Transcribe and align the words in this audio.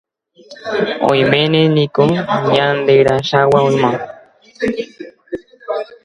Oiméne 1.11 1.61
niko 1.75 2.03
ñanderechaga'úma 2.53 3.89